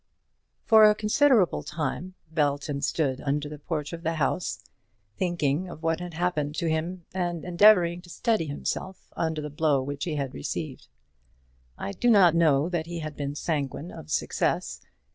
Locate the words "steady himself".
8.09-9.13